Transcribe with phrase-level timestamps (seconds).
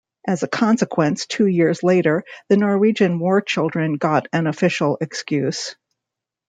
[0.25, 5.75] As a consequence, two years later the Norwegian war children got an official excuse.